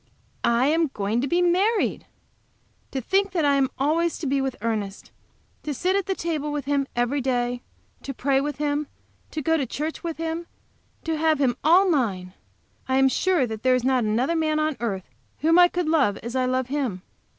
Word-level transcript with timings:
I 0.43 0.65
am 0.65 0.87
going 0.95 1.21
to 1.21 1.27
be 1.27 1.43
married! 1.43 2.07
To 2.89 3.01
think 3.01 3.33
that 3.33 3.45
I 3.45 3.53
am 3.53 3.69
always 3.77 4.17
to 4.17 4.25
be 4.25 4.41
with 4.41 4.55
Ernest! 4.59 5.11
To 5.61 5.75
sit 5.75 5.95
at 5.95 6.07
the 6.07 6.15
table 6.15 6.51
with 6.51 6.65
him 6.65 6.87
every 6.95 7.21
day, 7.21 7.61
to 8.01 8.11
pray 8.11 8.41
with 8.41 8.55
him, 8.57 8.87
to 9.29 9.43
go 9.43 9.57
to 9.57 9.65
church 9.67 10.03
with 10.03 10.17
him, 10.17 10.47
to 11.03 11.17
have 11.19 11.37
him 11.39 11.55
all 11.63 11.87
mine! 11.87 12.33
I 12.87 12.97
am 12.97 13.09
sure 13.09 13.45
that 13.45 13.61
there 13.61 13.75
is 13.75 13.83
not 13.83 14.03
another 14.03 14.35
man 14.35 14.57
on 14.57 14.75
earth 14.79 15.07
whom 15.41 15.59
I 15.59 15.67
could 15.67 15.87
love 15.87 16.17
as 16.23 16.35
I 16.35 16.45
love 16.45 16.65
him. 16.65 17.03